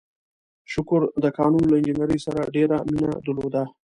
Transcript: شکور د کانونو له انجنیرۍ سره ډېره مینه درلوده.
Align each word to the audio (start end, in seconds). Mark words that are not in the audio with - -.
شکور 0.71 1.01
د 1.23 1.25
کانونو 1.37 1.65
له 1.71 1.75
انجنیرۍ 1.79 2.19
سره 2.25 2.51
ډېره 2.55 2.77
مینه 2.93 3.11
درلوده. 3.25 3.63